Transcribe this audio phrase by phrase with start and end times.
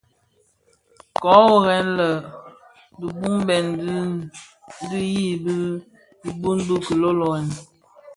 [1.21, 2.09] Köö worrè lè,
[2.99, 4.09] di bubmèn din
[4.89, 5.25] didhi
[6.29, 7.47] idun ki lölölen.